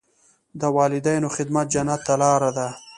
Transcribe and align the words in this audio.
د 0.59 0.63
والدینو 0.77 1.27
خدمت 1.35 1.65
جنت 1.73 1.99
ته 2.07 2.13
لاره 2.21 2.51
ده. 2.57 2.67